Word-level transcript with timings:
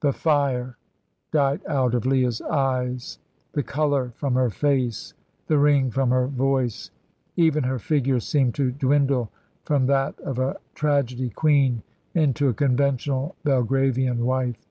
The 0.00 0.12
fire 0.12 0.76
died 1.32 1.62
out 1.66 1.94
of 1.94 2.04
Leah's 2.04 2.42
eyes, 2.42 3.18
the 3.52 3.62
colour 3.62 4.10
from 4.14 4.34
her 4.34 4.50
face, 4.50 5.14
the 5.46 5.56
ring 5.56 5.90
from 5.90 6.10
her 6.10 6.26
voice; 6.26 6.90
even 7.34 7.64
her 7.64 7.78
figure 7.78 8.20
seemed 8.20 8.54
to 8.56 8.72
dwindle 8.72 9.30
from 9.62 9.86
that 9.86 10.20
of 10.20 10.38
a 10.38 10.58
tragedy 10.74 11.30
queen 11.30 11.82
into 12.14 12.48
a 12.48 12.52
conventional 12.52 13.36
Belgravian 13.44 14.26
wife. 14.26 14.66